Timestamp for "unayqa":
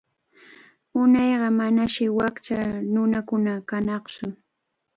1.01-1.49